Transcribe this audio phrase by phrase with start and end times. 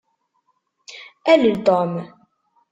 [1.31, 1.91] Alel Tom.